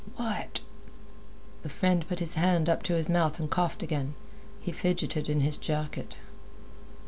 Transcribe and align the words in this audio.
"What?" 0.15 0.61
The 1.61 1.69
friend 1.69 2.07
put 2.07 2.17
his 2.17 2.33
hand 2.33 2.67
up 2.67 2.81
to 2.89 2.95
his 2.95 3.07
mouth 3.07 3.39
and 3.39 3.51
coughed 3.51 3.83
again. 3.83 4.15
He 4.59 4.71
fidgeted 4.71 5.29
in 5.29 5.41
his 5.41 5.57
jacket. 5.57 6.15